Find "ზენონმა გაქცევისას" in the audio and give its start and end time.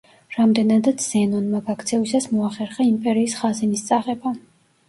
1.07-2.27